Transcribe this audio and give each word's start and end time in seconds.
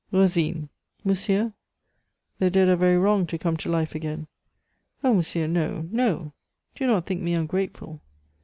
"Rosine." 0.11 0.69
"Monsieur?" 1.03 1.53
"The 2.39 2.49
dead 2.49 2.69
are 2.69 2.75
very 2.75 2.97
wrong 2.97 3.27
to 3.27 3.37
come 3.37 3.55
to 3.57 3.69
life 3.69 3.93
again." 3.93 4.25
"Oh, 5.03 5.13
monsieur, 5.13 5.45
no, 5.45 5.87
no! 5.91 6.33
Do 6.73 6.87
not 6.87 7.05
think 7.05 7.21
me 7.21 7.35
ungrateful. 7.35 8.01